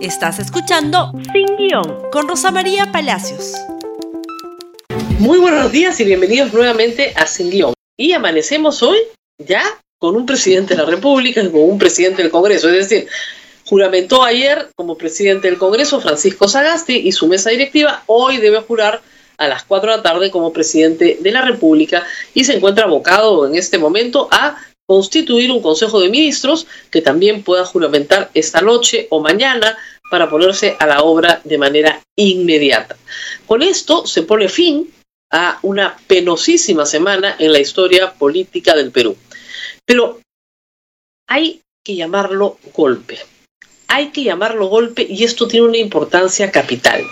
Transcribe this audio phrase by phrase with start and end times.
[0.00, 3.54] Estás escuchando Sin Guión con Rosa María Palacios.
[5.18, 7.74] Muy buenos días y bienvenidos nuevamente a Sin Guión.
[7.96, 8.96] Y amanecemos hoy
[9.38, 9.64] ya
[9.98, 12.68] con un presidente de la República con un presidente del Congreso.
[12.68, 13.08] Es decir,
[13.64, 18.04] juramentó ayer como presidente del Congreso Francisco Sagasti y su mesa directiva.
[18.06, 19.02] Hoy debe jurar
[19.36, 23.48] a las 4 de la tarde como presidente de la República y se encuentra abocado
[23.48, 24.58] en este momento a
[24.88, 29.76] constituir un Consejo de Ministros que también pueda juramentar esta noche o mañana
[30.10, 32.96] para ponerse a la obra de manera inmediata.
[33.46, 34.90] Con esto se pone fin
[35.30, 39.14] a una penosísima semana en la historia política del Perú.
[39.84, 40.20] Pero
[41.26, 43.18] hay que llamarlo golpe.
[43.88, 47.04] Hay que llamarlo golpe y esto tiene una importancia capital.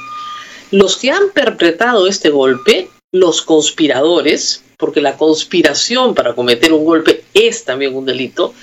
[0.71, 7.25] Los que han perpetrado este golpe, los conspiradores, porque la conspiración para cometer un golpe
[7.37, 8.55] es también un delito,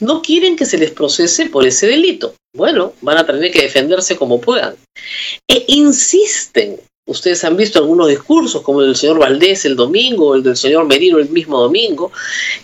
[0.00, 2.34] no quieren que se les procese por ese delito.
[2.54, 4.76] Bueno, van a tener que defenderse como puedan.
[5.48, 10.34] E insisten, ustedes han visto algunos discursos, como el del señor Valdés el domingo, o
[10.34, 12.12] el del señor Merino el mismo domingo,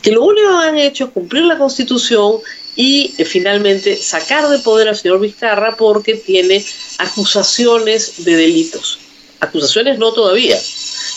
[0.02, 2.36] que lo único que han hecho es cumplir la constitución
[2.76, 6.64] y eh, finalmente sacar de poder al señor Vizcarra porque tiene
[6.98, 8.98] acusaciones de delitos.
[9.40, 10.58] Acusaciones no todavía.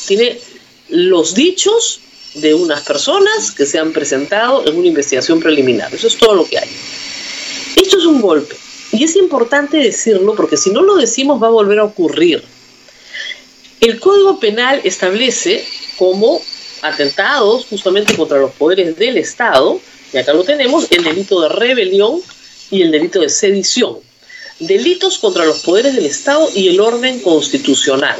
[0.07, 0.39] Tiene
[0.89, 1.99] los dichos
[2.35, 5.93] de unas personas que se han presentado en una investigación preliminar.
[5.93, 6.69] Eso es todo lo que hay.
[7.75, 8.55] Esto es un golpe.
[8.91, 12.43] Y es importante decirlo porque si no lo decimos va a volver a ocurrir.
[13.79, 15.65] El Código Penal establece
[15.97, 16.41] como
[16.81, 19.79] atentados justamente contra los poderes del Estado,
[20.13, 22.21] y acá lo tenemos, el delito de rebelión
[22.69, 23.97] y el delito de sedición.
[24.59, 28.19] Delitos contra los poderes del Estado y el orden constitucional.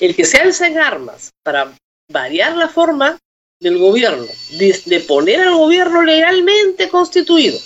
[0.00, 1.72] El que se alza en armas para
[2.08, 3.18] variar la forma
[3.60, 4.26] del gobierno,
[4.58, 7.58] de, poner al gobierno legalmente constituido,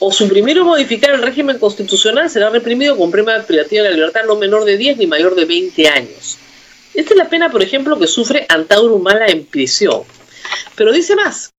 [0.00, 4.24] o suprimir o modificar el régimen constitucional será reprimido con pena privativa de la libertad
[4.26, 6.38] no menor de 10 ni mayor de 20 años.
[6.92, 10.02] Esta es la pena, por ejemplo, que sufre Antauro Humala en prisión.
[10.76, 11.52] Pero dice más,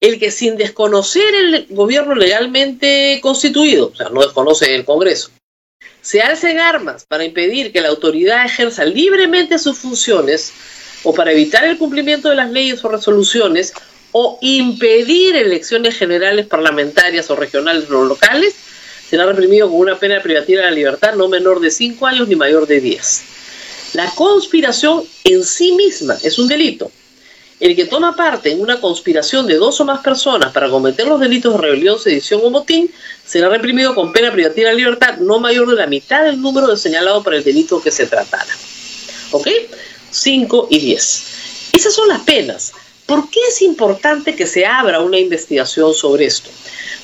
[0.00, 5.30] el que sin desconocer el gobierno legalmente constituido, o sea, no desconoce el Congreso,
[6.02, 10.52] se alcen armas para impedir que la autoridad ejerza libremente sus funciones
[11.04, 13.72] o para evitar el cumplimiento de las leyes o resoluciones
[14.10, 18.54] o impedir elecciones generales parlamentarias o regionales o locales,
[19.08, 22.34] será reprimido con una pena privativa de la libertad no menor de 5 años ni
[22.34, 23.22] mayor de 10.
[23.94, 26.90] La conspiración en sí misma es un delito
[27.62, 31.20] el que toma parte en una conspiración de dos o más personas para cometer los
[31.20, 32.90] delitos de rebelión, sedición o motín
[33.24, 37.22] será reprimido con pena privativa de libertad no mayor de la mitad del número señalado
[37.22, 38.52] para el delito que se tratara.
[39.30, 39.46] ¿Ok?
[40.10, 41.24] 5 y 10.
[41.74, 42.72] Esas son las penas.
[43.06, 46.50] ¿Por qué es importante que se abra una investigación sobre esto?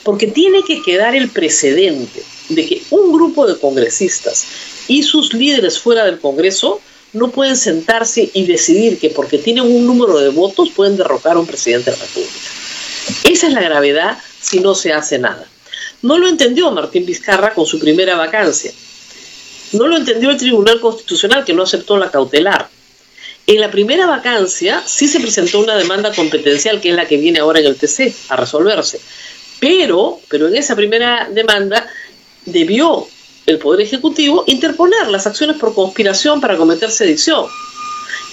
[0.02, 4.44] Porque tiene que quedar el precedente de que un grupo de congresistas
[4.88, 6.80] y sus líderes fuera del Congreso
[7.12, 11.40] no pueden sentarse y decidir que porque tienen un número de votos pueden derrocar a
[11.40, 12.32] un presidente de la República.
[13.24, 15.46] Esa es la gravedad si no se hace nada.
[16.02, 18.72] No lo entendió Martín Vizcarra con su primera vacancia.
[19.72, 22.68] No lo entendió el Tribunal Constitucional que no aceptó la cautelar.
[23.46, 27.38] En la primera vacancia sí se presentó una demanda competencial que es la que viene
[27.38, 29.00] ahora en el TC a resolverse.
[29.58, 31.88] Pero, pero en esa primera demanda
[32.44, 33.08] debió
[33.48, 37.46] el Poder Ejecutivo interponer las acciones por conspiración para cometer sedición.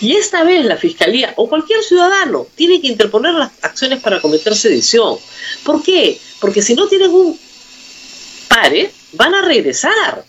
[0.02, 4.54] Y esta vez la Fiscalía o cualquier ciudadano tiene que interponer las acciones para cometer
[4.54, 5.18] sedición.
[5.64, 6.20] ¿Por qué?
[6.42, 7.40] Porque si no tienen un
[8.50, 10.26] pare, van a regresar.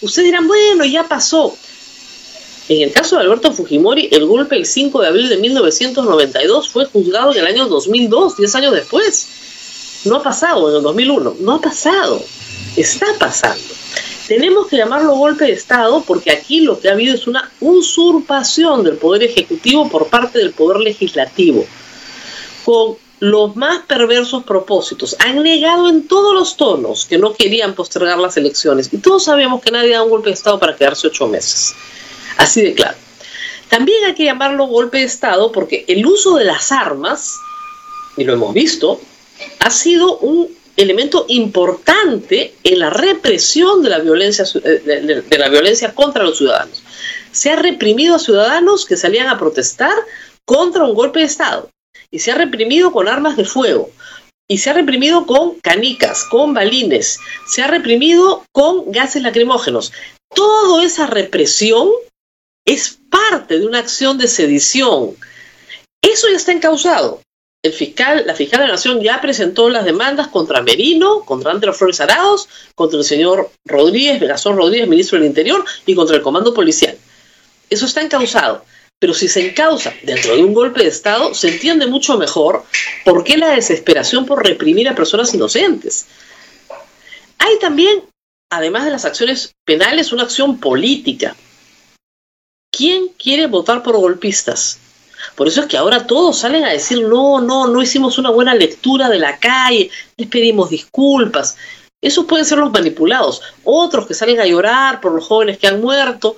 [0.00, 1.54] Ustedes dirán, bueno, ya pasó.
[2.70, 6.86] En el caso de Alberto Fujimori, el golpe el 5 de abril de 1992 fue
[6.86, 9.28] juzgado en el año 2002, 10 años después.
[10.06, 12.24] No ha pasado en el 2001, no ha pasado,
[12.76, 13.71] está pasando.
[14.32, 18.82] Tenemos que llamarlo golpe de Estado porque aquí lo que ha habido es una usurpación
[18.82, 21.66] del Poder Ejecutivo por parte del Poder Legislativo,
[22.64, 25.14] con los más perversos propósitos.
[25.18, 29.60] Han negado en todos los tonos que no querían postergar las elecciones y todos sabemos
[29.60, 31.74] que nadie da un golpe de Estado para quedarse ocho meses.
[32.38, 32.96] Así de claro.
[33.68, 37.36] También hay que llamarlo golpe de Estado porque el uso de las armas,
[38.16, 38.98] y lo hemos visto,
[39.58, 45.94] ha sido un elemento importante en la represión de la violencia, eh, de, la violencia
[45.94, 46.82] contra los ciudadanos.
[47.30, 49.94] Se ha reprimido a ciudadanos que salían a protestar
[50.44, 51.70] contra un golpe de Estado
[52.10, 53.90] y se ha reprimido con armas de fuego
[54.48, 59.92] y se ha reprimido con canicas, con balines, se ha reprimido con gases lacrimógenos.
[60.34, 61.88] Toda esa represión
[62.66, 65.16] es parte de una acción de sedición.
[66.02, 67.20] Eso ya está encausado.
[67.62, 71.76] El fiscal, la fiscal de la Nación ya presentó las demandas contra Merino, contra Andrés
[71.76, 76.52] Flores Arados, contra el señor Rodríguez, Vegasón Rodríguez, ministro del Interior, y contra el comando
[76.52, 76.96] policial.
[77.70, 78.64] Eso está encausado.
[78.98, 82.64] Pero si se encausa dentro de un golpe de Estado, se entiende mucho mejor
[83.04, 86.06] por qué la desesperación por reprimir a personas inocentes.
[87.38, 88.02] Hay también,
[88.50, 91.34] además de las acciones penales, una acción política.
[92.72, 94.78] ¿Quién quiere votar por golpistas?
[95.34, 98.54] Por eso es que ahora todos salen a decir, no, no, no hicimos una buena
[98.54, 101.56] lectura de la calle, les pedimos disculpas.
[102.00, 103.42] Esos pueden ser los manipulados.
[103.64, 106.36] Otros que salen a llorar por los jóvenes que han muerto.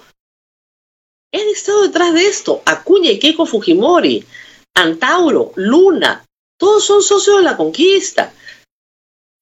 [1.32, 2.62] Han estado detrás de esto.
[2.64, 4.24] Acuña y Keiko Fujimori,
[4.74, 6.24] Antauro, Luna,
[6.58, 8.32] todos son socios de la conquista.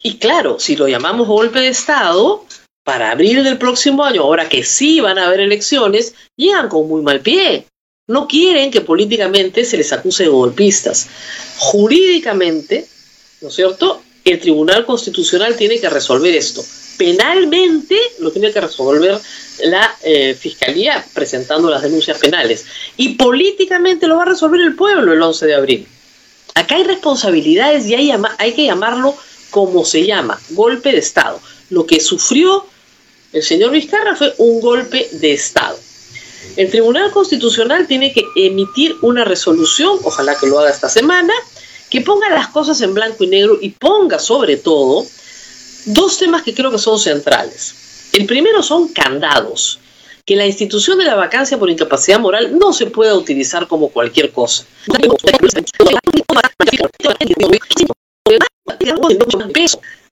[0.03, 2.44] Y claro, si lo llamamos golpe de Estado,
[2.85, 7.03] para abril del próximo año, ahora que sí van a haber elecciones, llegan con muy
[7.03, 7.67] mal pie.
[8.09, 11.07] No quieren que políticamente se les acuse de golpistas.
[11.59, 12.85] Jurídicamente,
[13.41, 14.03] ¿no es cierto?
[14.25, 16.65] El Tribunal Constitucional tiene que resolver esto.
[16.97, 19.21] Penalmente lo tiene que resolver
[19.65, 22.65] la eh, Fiscalía presentando las denuncias penales.
[22.97, 25.87] Y políticamente lo va a resolver el pueblo el 11 de abril.
[26.55, 29.15] Acá hay responsabilidades y hay, hay que llamarlo
[29.51, 31.41] como se llama, golpe de Estado.
[31.71, 32.67] Lo que sufrió
[33.33, 35.79] el señor Vizcarra fue un golpe de Estado.
[36.56, 41.33] El Tribunal Constitucional tiene que emitir una resolución, ojalá que lo haga esta semana,
[41.91, 45.06] que ponga las cosas en blanco y negro y ponga sobre todo
[45.87, 48.11] dos temas que creo que son centrales.
[48.12, 49.79] El primero son candados,
[50.25, 54.31] que la institución de la vacancia por incapacidad moral no se pueda utilizar como cualquier
[54.33, 54.67] cosa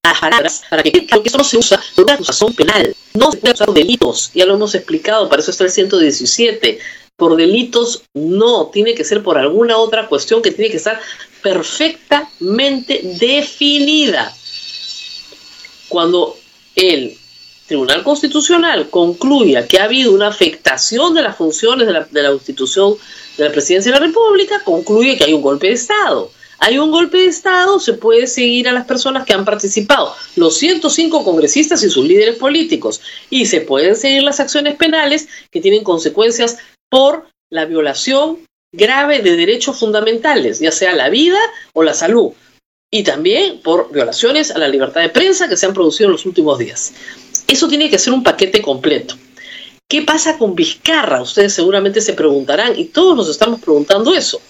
[0.02, 3.72] para que porque eso no se usa por una acusación penal, no se puede usar
[3.72, 6.78] delitos, ya lo hemos explicado, para eso está el 117.
[7.16, 10.98] Por delitos no, tiene que ser por alguna otra cuestión que tiene que estar
[11.42, 14.34] perfectamente definida.
[15.88, 16.38] Cuando
[16.76, 17.18] el
[17.66, 22.32] Tribunal Constitucional concluya que ha habido una afectación de las funciones de la, de la
[22.32, 22.94] institución
[23.36, 26.90] de la Presidencia de la República, concluye que hay un golpe de Estado hay un
[26.90, 31.82] golpe de Estado, se puede seguir a las personas que han participado, los 105 congresistas
[31.82, 36.58] y sus líderes políticos, y se pueden seguir las acciones penales que tienen consecuencias
[36.90, 38.40] por la violación
[38.72, 41.38] grave de derechos fundamentales, ya sea la vida
[41.72, 42.32] o la salud,
[42.90, 46.26] y también por violaciones a la libertad de prensa que se han producido en los
[46.26, 46.92] últimos días.
[47.48, 49.16] Eso tiene que ser un paquete completo.
[49.88, 51.22] ¿Qué pasa con Vizcarra?
[51.22, 54.42] Ustedes seguramente se preguntarán, y todos nos estamos preguntando eso.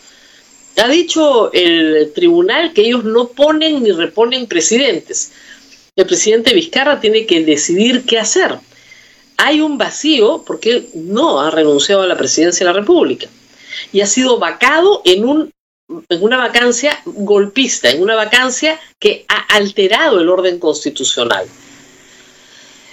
[0.81, 5.31] Ha dicho el tribunal que ellos no ponen ni reponen presidentes.
[5.95, 8.59] El presidente Vizcarra tiene que decidir qué hacer.
[9.37, 13.27] Hay un vacío porque no ha renunciado a la presidencia de la República
[13.93, 15.53] y ha sido vacado en
[16.21, 21.47] una vacancia golpista, en una vacancia que ha alterado el orden constitucional.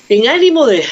[0.09, 0.83] En ánimo de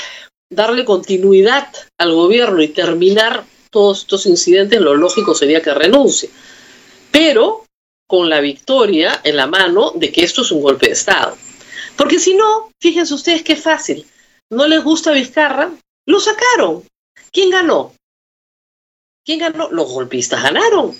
[0.49, 6.29] darle continuidad al gobierno y terminar todos estos incidentes, lo lógico sería que renuncie
[7.15, 7.63] pero
[8.09, 11.37] con la victoria en la mano de que esto es un golpe de Estado.
[11.95, 14.05] Porque si no, fíjense ustedes qué fácil,
[14.51, 15.71] no les gusta Vizcarra,
[16.05, 16.83] lo sacaron.
[17.31, 17.93] ¿Quién ganó?
[19.23, 19.71] ¿Quién ganó?
[19.71, 20.93] Los golpistas ganaron.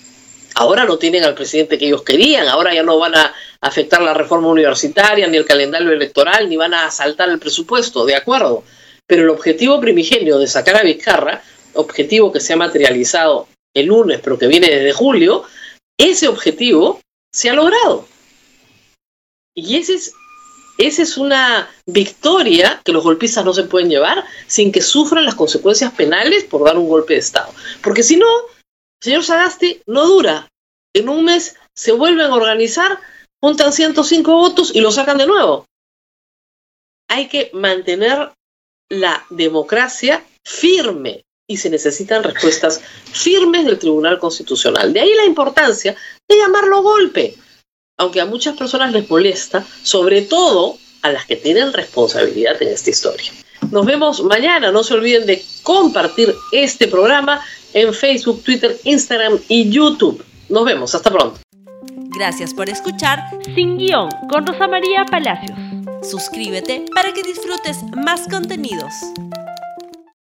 [0.56, 4.14] Ahora no tienen al presidente que ellos querían, ahora ya no van a afectar la
[4.14, 8.64] reforma universitaria, ni el calendario electoral, ni van a asaltar el presupuesto, de acuerdo.
[9.06, 14.22] Pero el objetivo primigenio de sacar a Vizcarra, objetivo que se ha materializado el lunes,
[14.24, 15.44] pero que viene desde julio,
[15.98, 18.08] ese objetivo se ha logrado.
[19.56, 20.14] Y es,
[20.78, 25.36] esa es una victoria que los golpistas no se pueden llevar sin que sufran las
[25.36, 27.54] consecuencias penales por dar un golpe de Estado.
[27.82, 28.28] Porque si no,
[29.02, 30.48] señor Sagasti, no dura.
[30.94, 33.00] En un mes se vuelven a organizar,
[33.42, 35.66] juntan 105 votos y lo sacan de nuevo.
[37.08, 38.32] Hay que mantener
[38.90, 44.94] la democracia firme y se necesitan respuestas firmes del Tribunal Constitucional.
[44.94, 45.96] De ahí la importancia
[46.28, 47.36] de llamarlo golpe,
[47.98, 52.90] aunque a muchas personas les molesta, sobre todo a las que tienen responsabilidad en esta
[52.90, 53.32] historia.
[53.72, 57.42] Nos vemos mañana, no se olviden de compartir este programa
[57.74, 60.24] en Facebook, Twitter, Instagram y YouTube.
[60.50, 61.40] Nos vemos, hasta pronto.
[62.18, 63.20] Gracias por escuchar
[63.56, 65.58] Sin Guión con Rosa María Palacios.
[66.02, 68.94] Suscríbete para que disfrutes más contenidos.